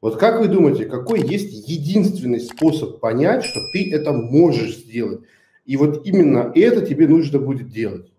[0.00, 5.20] Вот как вы думаете, какой есть единственный способ понять, что ты это можешь сделать?
[5.66, 8.10] И вот именно это тебе нужно будет делать.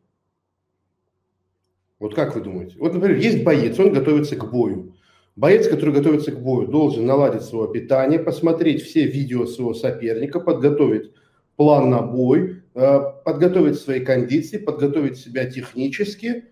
[1.99, 2.75] Вот как вы думаете?
[2.79, 4.95] Вот, например, есть боец, он готовится к бою.
[5.35, 11.11] Боец, который готовится к бою, должен наладить свое питание, посмотреть все видео своего соперника, подготовить
[11.55, 16.45] план на бой, э, подготовить свои кондиции, подготовить себя технически,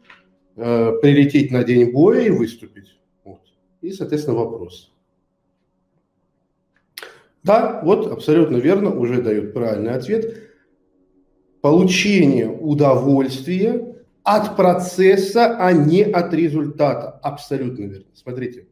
[0.55, 2.97] э, прилететь на день боя и выступить.
[3.23, 3.41] Вот.
[3.81, 4.88] И, соответственно, вопрос.
[7.43, 10.49] Да, вот абсолютно верно, уже дают правильный ответ.
[11.61, 17.09] Получение удовольствия от процесса, а не от результата.
[17.21, 18.05] Абсолютно верно.
[18.13, 18.67] Смотрите.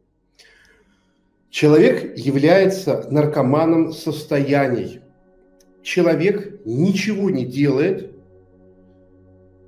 [1.50, 5.02] Человек является наркоманом состояний.
[5.82, 8.12] Человек ничего не делает,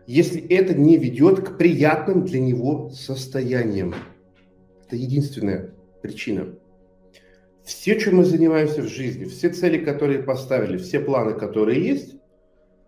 [0.06, 3.96] если это не ведет к приятным для него состояниям.
[4.86, 6.59] Это единственная причина.
[7.70, 12.16] Все, чем мы занимаемся в жизни, все цели, которые поставили, все планы, которые есть,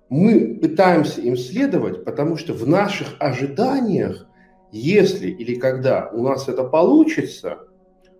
[0.09, 4.25] мы пытаемся им следовать, потому что в наших ожиданиях,
[4.71, 7.59] если или когда у нас это получится,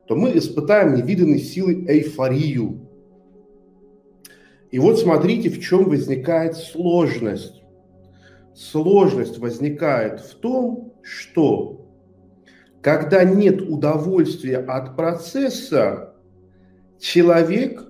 [0.05, 2.87] то мы испытаем невиданной силой эйфорию.
[4.69, 7.63] И вот смотрите, в чем возникает сложность.
[8.53, 11.87] Сложность возникает в том, что
[12.83, 16.10] когда нет удовольствия от процесса,
[17.01, 17.87] человек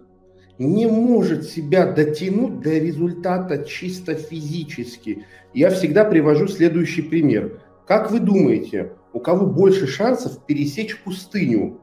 [0.57, 5.25] не может себя дотянуть до результата чисто физически.
[5.53, 7.61] Я всегда привожу следующий пример.
[7.85, 11.79] Как вы думаете, у кого больше шансов пересечь пустыню?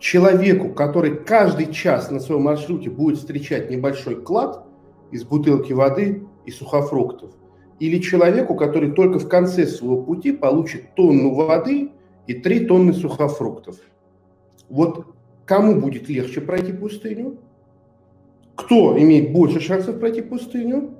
[0.00, 4.64] Человеку, который каждый час на своем маршруте будет встречать небольшой клад
[5.10, 7.32] из бутылки воды и сухофруктов,
[7.78, 11.90] или человеку, который только в конце своего пути получит тонну воды
[12.26, 13.76] и три тонны сухофруктов.
[14.68, 15.17] Вот
[15.48, 17.38] кому будет легче пройти пустыню?
[18.58, 20.90] кто имеет больше шансов пройти пустыню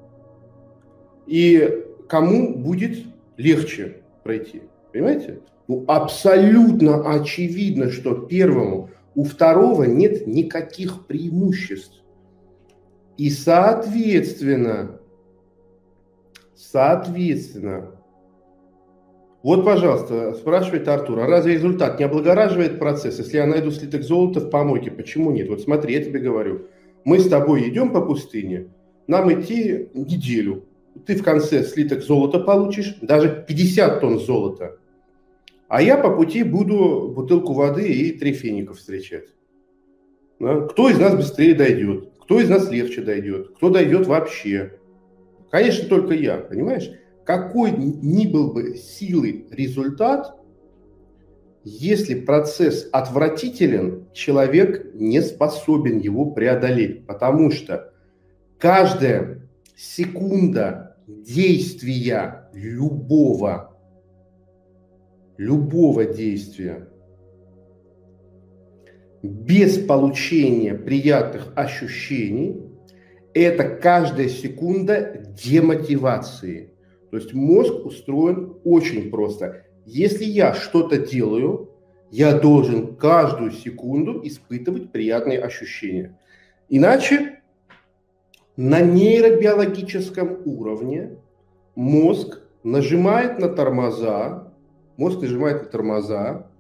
[1.27, 3.05] и кому будет
[3.37, 4.62] легче пройти.
[4.93, 5.41] Понимаете?
[5.67, 12.01] Ну, абсолютно очевидно, что первому у второго нет никаких преимуществ.
[13.17, 15.01] И соответственно,
[16.55, 17.97] соответственно,
[19.43, 23.19] вот, пожалуйста, спрашивает Артур, а разве результат не облагораживает процесс?
[23.19, 25.49] Если я найду слиток золота в помойке, почему нет?
[25.49, 26.66] Вот смотри, я тебе говорю–
[27.09, 28.69] мы с тобой идем по пустыне,
[29.06, 30.66] нам идти неделю.
[31.06, 34.78] Ты в конце слиток золота получишь, даже 50 тонн золота.
[35.69, 39.28] А я по пути буду бутылку воды и три фиников встречать.
[40.38, 40.62] Да?
[40.66, 42.10] Кто из нас быстрее дойдет?
[42.21, 43.54] Кто из нас легче дойдет?
[43.56, 44.78] Кто дойдет вообще?
[45.50, 46.91] Конечно, только я, понимаешь?
[47.28, 50.34] Какой ни был бы силы результат,
[51.62, 57.93] если процесс отвратителен, человек не способен его преодолеть, потому что
[58.59, 59.47] каждая
[59.77, 63.78] секунда действия любого,
[65.37, 66.89] любого действия
[69.22, 72.59] без получения приятных ощущений,
[73.34, 76.72] это каждая секунда демотивации.
[77.11, 79.65] То есть мозг устроен очень просто.
[79.87, 81.71] Если я что-то делаю,
[82.11, 86.19] я должен каждую секунду испытывать приятные ощущения.
[86.69, 87.41] Иначе
[88.57, 91.17] на нейробиологическом уровне
[91.75, 94.53] мозг нажимает на тормоза,
[94.97, 96.51] мозг нажимает на тормоза,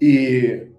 [0.00, 0.72] и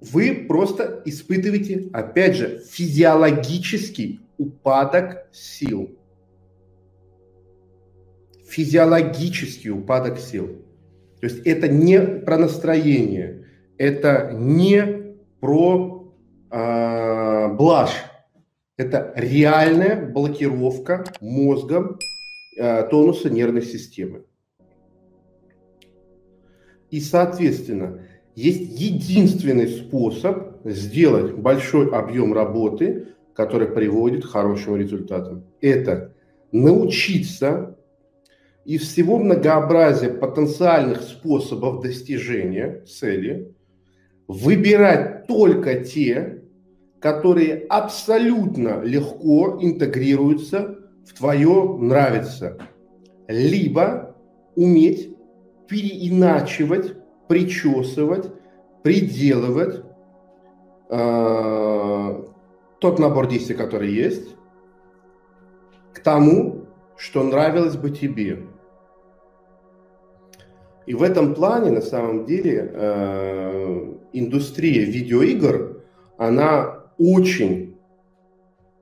[0.00, 5.96] вы просто испытываете, опять же, физиологический упадок сил
[8.52, 10.48] физиологический упадок сил.
[11.20, 13.46] То есть это не про настроение,
[13.78, 16.12] это не про
[16.50, 18.04] э, блажь,
[18.76, 21.98] это реальная блокировка мозгом
[22.58, 24.24] э, тонуса нервной системы.
[26.90, 28.02] И, соответственно,
[28.34, 35.46] есть единственный способ сделать большой объем работы, который приводит к хорошим результатам.
[35.62, 36.12] Это
[36.50, 37.78] научиться
[38.64, 43.54] из всего многообразия потенциальных способов достижения цели
[44.28, 46.42] выбирать только те,
[47.00, 52.58] которые абсолютно легко интегрируются в твое нравится.
[53.26, 54.14] Либо
[54.54, 55.16] уметь
[55.66, 56.94] переиначивать,
[57.28, 58.30] причесывать,
[58.82, 59.82] приделывать
[60.90, 62.22] э,
[62.78, 64.36] тот набор действий, который есть,
[65.92, 66.61] к тому,
[67.02, 68.44] что нравилось бы тебе.
[70.86, 75.82] И в этом плане, на самом деле, э, индустрия видеоигр,
[76.16, 77.76] она очень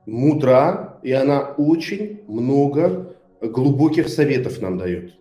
[0.05, 5.15] мудра, и она очень много глубоких советов нам дает.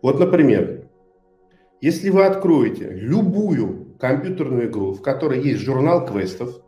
[0.00, 0.88] Вот, например,
[1.82, 6.58] если вы откроете любую компьютерную игру, в которой есть журнал квестов,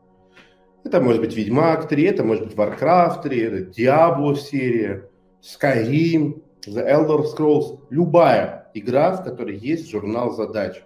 [0.84, 5.08] это может быть Ведьмак 3, это может быть Warcraft 3, это Diablo серия,
[5.46, 10.82] Skyrim, The Elder Scrolls, любая игра, в которой есть журнал задач.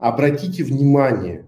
[0.00, 1.46] Обратите внимание,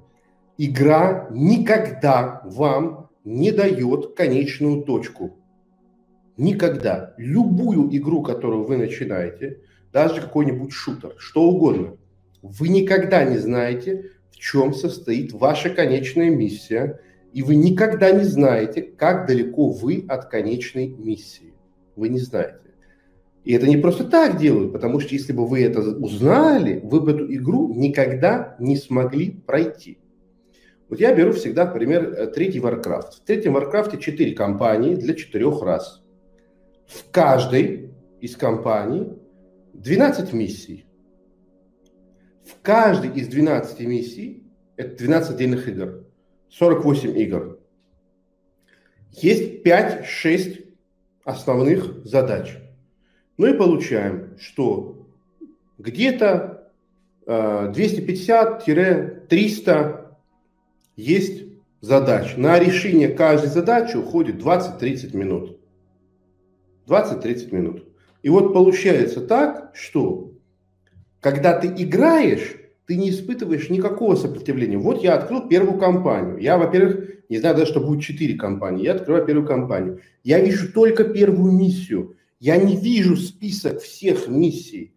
[0.57, 5.37] игра никогда вам не дает конечную точку.
[6.37, 7.15] Никогда.
[7.17, 9.59] Любую игру, которую вы начинаете,
[9.93, 11.97] даже какой-нибудь шутер, что угодно,
[12.43, 17.01] вы никогда не знаете, в чем состоит ваша конечная миссия,
[17.33, 21.56] и вы никогда не знаете, как далеко вы от конечной миссии.
[21.97, 22.61] Вы не знаете.
[23.45, 27.13] И это не просто так делают, потому что если бы вы это узнали, вы бы
[27.13, 29.99] эту игру никогда не смогли пройти.
[30.89, 33.13] Вот я беру всегда, например, э, третий Warcraft.
[33.13, 36.03] В третьем Warcraft четыре компании для четырех раз.
[36.87, 37.91] В каждой
[38.21, 39.13] из компаний
[39.75, 40.87] 12 миссий.
[42.45, 44.45] В каждой из 12 миссий,
[44.77, 46.05] это 12 отдельных игр,
[46.51, 47.61] 48 игр,
[49.11, 50.66] есть 5-6
[51.26, 52.56] основных задач–
[53.38, 55.06] ну и получаем, что
[55.78, 56.70] где-то
[57.26, 60.05] 250-300 э,
[60.96, 61.44] есть
[61.81, 62.37] задач.
[62.37, 65.58] На решение каждой задачи уходит 20-30 минут.
[66.87, 67.88] 20-30 минут.
[68.23, 70.32] И вот получается так, что
[71.20, 72.56] когда ты играешь,
[72.87, 74.79] ты не испытываешь никакого сопротивления.
[74.79, 76.38] Вот я открыл первую компанию.
[76.38, 78.85] Я, во-первых, не знаю даже, что будет 4 компании.
[78.85, 80.00] Я открываю первую компанию.
[80.23, 82.17] Я вижу только первую миссию.
[82.38, 84.93] Я не вижу список всех миссий.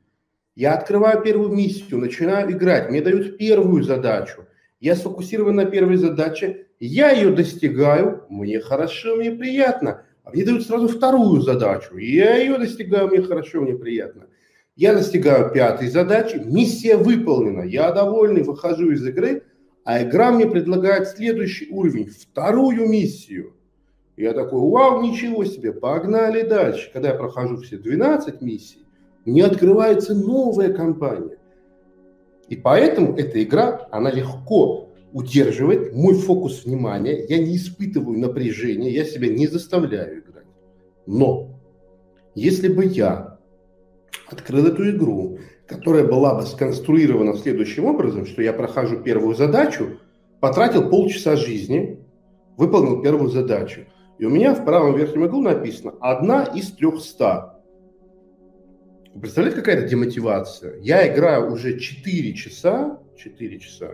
[0.59, 4.45] Я открываю первую миссию, начинаю играть, мне дают первую задачу.
[4.81, 10.03] Я сфокусирован на первой задаче, я ее достигаю, мне хорошо, мне приятно.
[10.25, 14.27] А мне дают сразу вторую задачу, я ее достигаю, мне хорошо, мне приятно.
[14.79, 19.43] Я достигаю пятой задачи, миссия выполнена, я довольный, выхожу из игры,
[19.83, 23.53] а игра мне предлагает следующий уровень, вторую миссию–
[24.19, 26.89] я такой, вау, ничего себе, погнали дальше.
[26.91, 28.85] Когда я прохожу все 12 миссий,
[29.23, 31.37] мне открывается новая компания.
[32.49, 39.05] И поэтому эта игра, она легко удерживает мой фокус внимания, я не испытываю напряжения, я
[39.05, 40.47] себя не заставляю играть.
[41.05, 41.57] Но
[42.35, 43.38] если бы я
[44.27, 49.99] открыл эту игру, которая была бы сконструирована следующим образом, что я прохожу первую задачу,
[50.39, 51.99] потратил полчаса жизни,
[52.57, 53.81] выполнил первую задачу–
[54.19, 57.61] и у меня в правом верхнем углу написано «одна из трехста».
[59.19, 60.77] Представляете, какая-то демотивация?
[60.81, 63.91] Я играю уже 4 часа, 4 часа,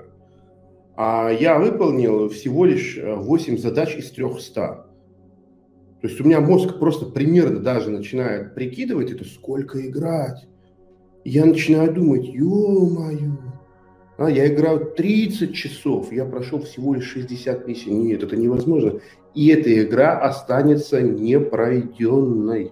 [0.97, 4.87] а я выполнил всего лишь 8 э, задач из 300.
[6.05, 10.45] То есть у меня мозг просто примерно даже начинает прикидывать это, сколько играть.
[11.23, 13.31] Я начинаю думать, ё-моё,
[14.15, 17.89] а, я играю 30 часов, я прошел всего лишь 60 миссий.
[17.89, 18.99] Нет, это невозможно.
[19.33, 22.71] И эта игра останется непройденной.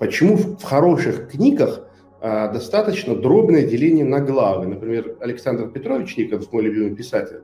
[0.00, 1.86] Почему в хороших книгах
[2.20, 4.66] а, достаточно дробное деление на главы?
[4.66, 7.42] Например, Александр Петрович Никонов, мой любимый писатель,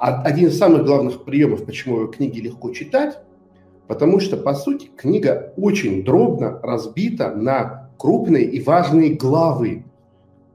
[0.00, 3.20] один из самых главных приемов, почему его книги легко читать,
[3.86, 9.84] потому что, по сути, книга очень дробно разбита на крупные и важные главы.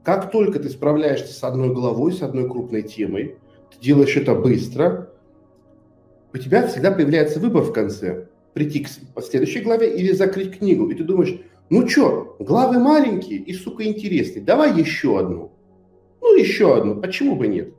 [0.02, 3.36] Как только ты справляешься с одной главой, с одной крупной темой,
[3.70, 5.10] ты делаешь это быстро,
[6.32, 8.28] у тебя всегда появляется выбор в конце.
[8.54, 8.88] Прийти к
[9.22, 10.88] следующей главе или закрыть книгу.
[10.90, 14.42] И ты думаешь, ну что, главы маленькие и, сука, интересные.
[14.42, 15.52] Давай еще одну.
[16.20, 17.00] Ну, еще одну.
[17.00, 17.72] Почему бы нет?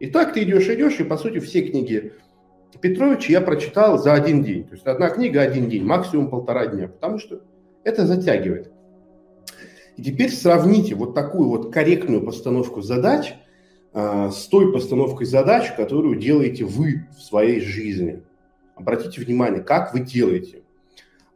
[0.00, 2.12] И так ты идешь, идешь, и, по сути, все книги
[2.80, 4.64] Петровича я прочитал за один день.
[4.64, 6.88] То есть одна книга один день, максимум полтора дня.
[6.88, 7.42] Потому что
[7.84, 8.70] это затягивает.
[9.96, 13.34] И теперь сравните вот такую вот корректную постановку задач
[13.92, 18.22] а, с той постановкой задач, которую делаете вы в своей жизни.
[18.76, 20.62] Обратите внимание, как вы делаете.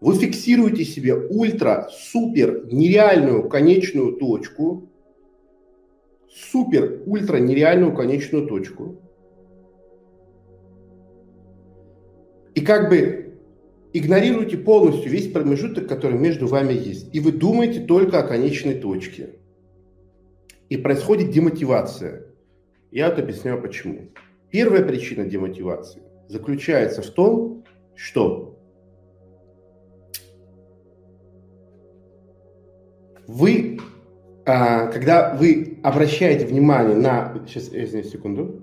[0.00, 4.88] Вы фиксируете себе ультра-супер нереальную конечную точку,
[6.28, 9.01] супер-ультра нереальную конечную точку.
[12.54, 13.38] И как бы
[13.92, 17.14] игнорируете полностью весь промежуток, который между вами есть.
[17.14, 19.36] И вы думаете только о конечной точке.
[20.68, 22.26] И происходит демотивация.
[22.90, 24.10] Я вот объясняю почему.
[24.50, 28.58] Первая причина демотивации заключается в том, что
[33.26, 33.78] вы
[34.44, 37.32] а, когда вы обращаете внимание на...
[37.46, 38.62] Сейчас, извините, секунду.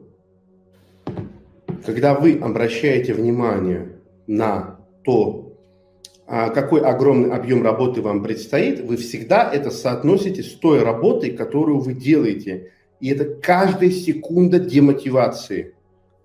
[1.89, 3.93] Когда вы обращаете внимание
[4.27, 5.57] на то,
[6.27, 11.79] а, какой огромный объем работы вам предстоит, вы всегда это соотносите с той работой, которую
[11.79, 12.73] вы делаете.
[12.99, 15.73] И это каждая секунда демотивации.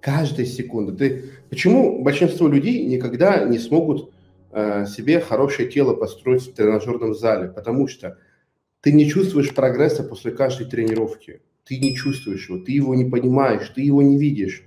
[0.03, 0.93] Каждая секунда.
[0.93, 1.31] Ты...
[1.49, 4.13] Почему большинство людей никогда не смогут
[4.53, 7.49] э, себе хорошее тело построить в тренажерном зале?
[7.49, 8.19] Потому что
[8.83, 11.41] ты не чувствуешь прогресса после каждой тренировки.
[11.65, 14.63] Ты не чувствуешь его, ты его не понимаешь, ты его не видишь.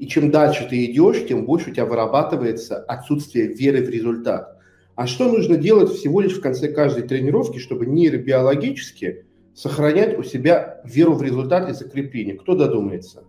[0.00, 4.56] И чем дальше ты идешь, тем больше у тебя вырабатывается отсутствие веры в результат.
[4.94, 10.80] А что нужно делать всего лишь в конце каждой тренировки, чтобы нейробиологически сохранять у себя
[10.84, 12.38] веру в результат и закрепление?
[12.38, 13.24] Кто додумается?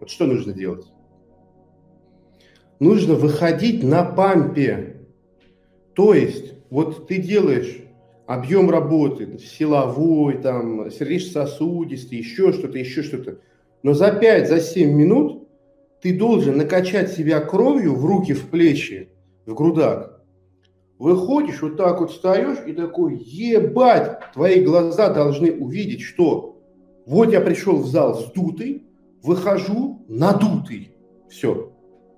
[0.00, 0.86] Вот что нужно делать?
[2.78, 5.02] Нужно выходить на пампе.
[5.92, 7.76] То есть, вот ты делаешь
[8.26, 13.40] объем работы, силовой, там, сердечно-сосудистый, еще что-то, еще что-то.
[13.82, 15.39] Но за 5-7 за 7 минут
[16.00, 19.10] ты должен накачать себя кровью в руки, в плечи,
[19.46, 20.22] в грудак.
[20.98, 26.62] Выходишь, вот так вот встаешь и такой, ебать, твои глаза должны увидеть, что
[27.06, 28.84] вот я пришел в зал сдутый,
[29.22, 30.92] выхожу надутый.
[31.28, 31.72] Все.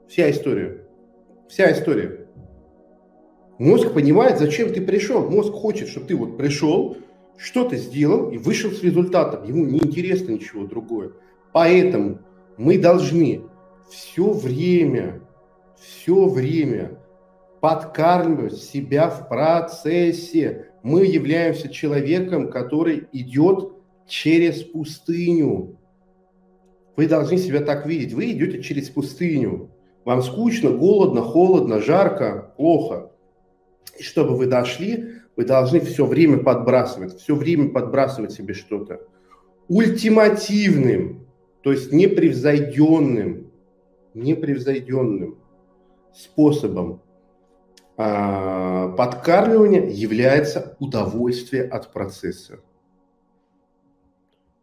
[0.09, 0.85] Вся история.
[1.49, 2.27] Вся история.
[3.59, 5.29] Мозг понимает, зачем ты пришел.
[5.31, 6.97] Мозг хочет, чтобы ты вот пришел,
[7.37, 9.45] что-то сделал и вышел с результатом.
[9.45, 11.13] Ему не интересно ничего другое.
[11.53, 12.19] Поэтому
[12.57, 13.43] мы должны
[13.89, 15.21] все время,
[15.77, 16.99] все время
[17.61, 20.73] подкармливать себя в процессе.
[20.83, 23.73] Мы являемся человеком, который идет
[24.07, 25.79] через пустыню.
[26.97, 28.13] Вы должны себя так видеть.
[28.13, 29.71] Вы идете через пустыню.
[30.05, 33.13] Вам скучно, голодно, холодно, жарко, плохо.
[33.99, 39.01] И чтобы вы дошли, вы должны все время подбрасывать, все время подбрасывать себе что-то.
[39.69, 41.27] Ультимативным,
[41.63, 43.52] то есть непревзойденным,
[44.15, 45.39] непревзойденным
[46.15, 47.03] способом
[47.97, 52.61] а, подкармливания является удовольствие от процесса.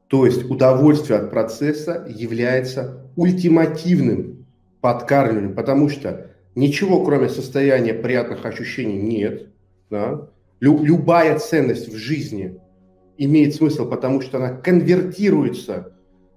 [0.08, 4.46] То есть удовольствие от процесса является ультимативным
[4.82, 6.30] подкармливанием, потому что
[6.60, 9.50] Ничего, кроме состояния приятных ощущений, нет.
[9.90, 10.28] Да?
[10.60, 12.60] Лю- любая ценность в жизни
[13.18, 15.94] имеет смысл, потому что она конвертируется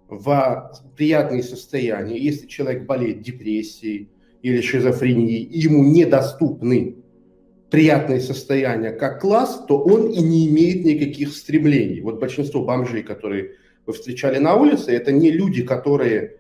[0.09, 2.19] в приятные состояния.
[2.19, 4.11] Если человек болеет депрессией
[4.43, 6.97] или шизофренией, ему недоступны
[7.71, 12.03] приятные состояния как класс, то он и не имеет никаких стремлений.
[12.03, 13.53] Вот большинство бомжей, которые
[13.87, 16.37] вы встречали на улице, это не люди, которые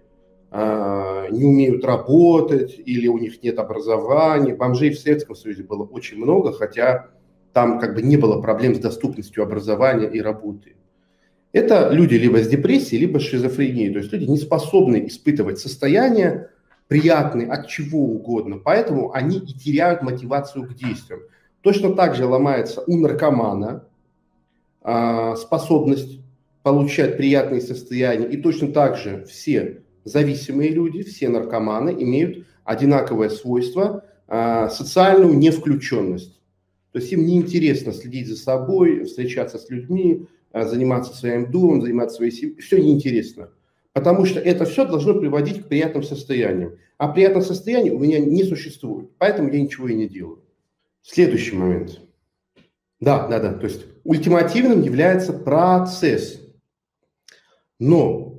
[0.50, 4.54] а, не умеют работать или у них нет образования.
[4.54, 7.08] Бомжей в Советском Союзе было очень много, хотя
[7.54, 10.76] там как бы не было проблем с доступностью образования и работы.
[11.52, 13.92] Это люди либо с депрессией, либо с шизофренией.
[13.92, 16.48] То есть люди не способны испытывать состояние
[16.88, 18.58] приятные от чего угодно.
[18.58, 21.20] Поэтому они и теряют мотивацию к действиям.
[21.60, 23.84] Точно так же ломается у наркомана
[24.82, 26.20] э, способность
[26.62, 28.26] получать приятные состояния.
[28.26, 36.40] И точно так же все зависимые люди, все наркоманы имеют одинаковое свойство а, социальную невключенность.
[36.92, 42.32] То есть им неинтересно следить за собой, встречаться с людьми, заниматься своим домом, заниматься своей
[42.32, 42.60] семьей.
[42.60, 43.50] Все неинтересно.
[43.92, 46.78] Потому что это все должно приводить к приятным состояниям.
[46.98, 49.10] А приятных состояний у меня не существует.
[49.18, 50.42] Поэтому я ничего и не делаю.
[51.02, 52.00] Следующий момент.
[53.00, 53.54] Да, да, да.
[53.54, 56.40] То есть ультимативным является процесс.
[57.78, 58.32] Но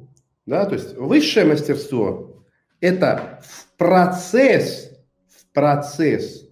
[0.45, 0.65] да?
[0.65, 2.43] То есть высшее мастерство–
[2.81, 4.91] это в процесс,
[5.29, 6.49] в процесс,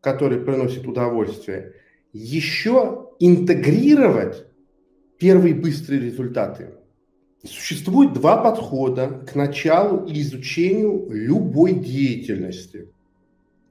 [0.00, 1.74] который приносит удовольствие,
[2.12, 4.46] еще интегрировать
[5.24, 6.74] первые быстрые результаты.
[7.42, 12.90] Существует два подхода к началу и изучению любой деятельности.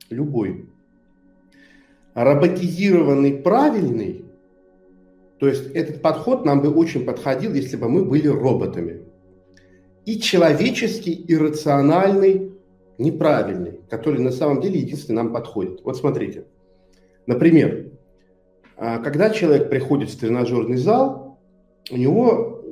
[0.10, 0.67] Любой.
[2.15, 4.25] Роботизированный правильный,
[5.38, 9.03] то есть этот подход нам бы очень подходил, если бы мы были роботами
[10.07, 12.51] и человеческий, иррациональный,
[12.98, 15.81] неправильный, который на самом деле единственный нам подходит.
[15.83, 16.45] Вот смотрите.
[17.27, 17.91] Например,
[18.75, 21.23] а, когда человек приходит в тренажерный зал,
[21.91, 22.63] у него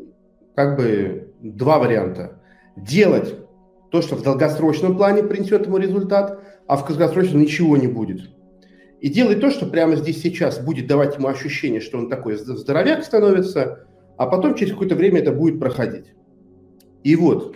[0.55, 2.41] как бы два варианта.
[2.75, 3.35] Делать
[3.91, 8.29] то, что в долгосрочном плане принесет ему результат, а в краткосрочном ничего не будет.
[9.01, 13.03] И делать то, что прямо здесь сейчас будет давать ему ощущение, что он такой здоровяк
[13.03, 13.87] становится,
[14.17, 16.13] а потом через какое-то время это будет проходить.
[17.03, 17.55] И вот,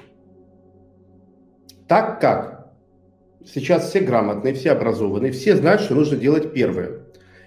[1.87, 2.73] так как
[3.45, 7.04] сейчас все грамотные, все образованные, все знают, что нужно делать первое.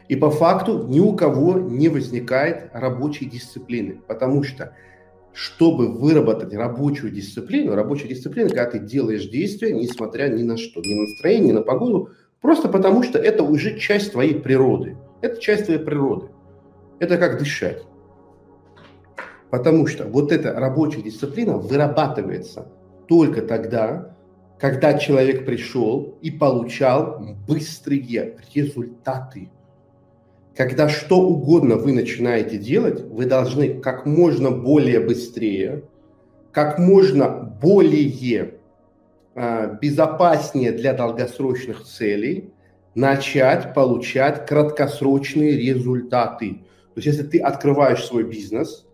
[0.08, 4.74] И по факту ни у кого не возникает рабочей дисциплины, потому что
[5.32, 10.94] чтобы выработать рабочую дисциплину, рабочая дисциплина, когда ты делаешь действия, несмотря ни на что, ни
[10.94, 12.10] на настроение, ни на погоду,
[12.40, 14.96] просто потому что это уже часть твоей природы.
[15.20, 16.28] Это часть твоей природы.
[16.98, 17.84] Это как дышать.
[19.50, 22.68] Потому что вот эта рабочая дисциплина вырабатывается
[23.06, 24.16] только тогда,
[24.58, 29.50] когда человек пришел и получал быстрые результаты.
[30.58, 35.84] Когда что угодно вы начинаете делать, вы должны как можно более быстрее,
[36.50, 38.54] как можно более
[39.36, 42.50] э, безопаснее для долгосрочных целей
[42.96, 46.54] начать получать краткосрочные результаты.
[46.54, 48.84] То есть если ты открываешь свой бизнес,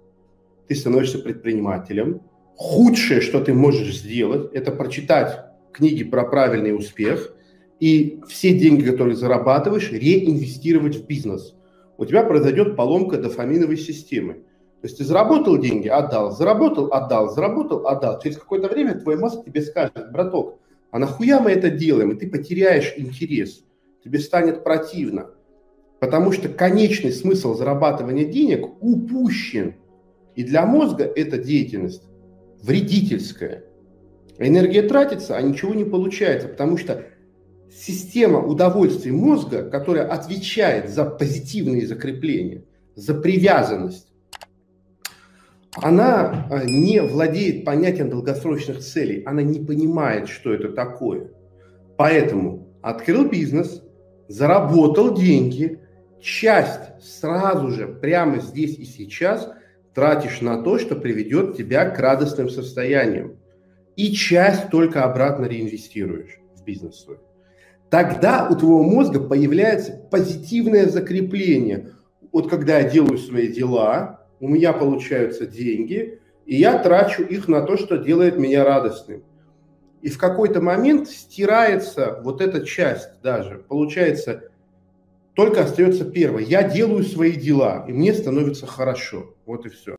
[0.69, 2.21] ты становишься предпринимателем,
[2.57, 7.35] худшее, что ты можешь сделать, это прочитать книги про правильный успех
[7.81, 11.55] и все деньги, которые зарабатываешь, реинвестировать в бизнес.
[11.97, 14.35] У тебя произойдет поломка дофаминовой системы.
[14.81, 18.21] То есть ты заработал деньги, отдал, заработал, отдал, заработал, отдал.
[18.21, 20.59] Через какое-то время твой мозг тебе скажет, браток,
[20.91, 22.13] а нахуя мы это делаем?
[22.13, 23.65] И ты потеряешь интерес.
[24.05, 25.31] Тебе станет противно.
[26.01, 29.75] Потому что конечный смысл зарабатывания денег упущен.
[30.37, 32.05] И для мозга эта деятельность
[32.63, 33.65] вредительская.
[34.39, 37.05] Энергия тратится, а ничего не получается, потому что
[37.75, 42.65] система удовольствий мозга, которая отвечает за позитивные закрепления,
[42.95, 44.09] за привязанность,
[45.77, 51.31] она а, не владеет понятием долгосрочных целей, она не понимает, что это такое.
[51.97, 53.83] Поэтому открыл бизнес,
[54.29, 55.81] заработал деньги,
[56.21, 59.51] часть сразу же, прямо здесь и сейчас
[59.95, 63.37] тратишь на то, что приведет тебя к радостным состояниям
[63.97, 67.19] и часть только обратно реинвестируешь в бизнес свой.
[67.91, 71.93] Тогда у твоего мозга появляется позитивное закрепление.
[72.33, 77.63] Вот когда я делаю свои дела, у меня получаются деньги, и я трачу их на
[77.63, 79.23] то, что делает меня радостным.
[80.03, 83.65] И в какой-то момент стирается вот эта часть даже.
[83.69, 84.51] Получается,
[85.35, 86.43] только остается первое.
[86.43, 89.35] Я делаю свои дела, и мне становится хорошо.
[89.47, 89.93] Вот и все.